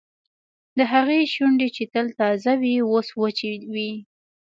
د 0.77 0.79
هغې 0.93 1.19
شونډې 1.33 1.67
چې 1.75 1.83
تل 1.93 2.07
تازه 2.19 2.51
وې 2.61 2.75
اوس 2.89 3.07
وچې 3.19 3.51
وې 3.73 3.91